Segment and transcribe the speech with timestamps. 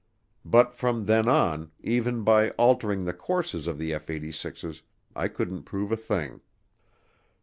[0.43, 4.81] But from then on, even by altering the courses of the F 86's,
[5.15, 6.41] I couldn't prove a thing.